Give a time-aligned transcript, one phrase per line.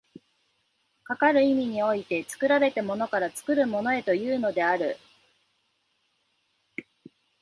[1.03, 4.97] かかる意味において、作られたものから作るものへというのである。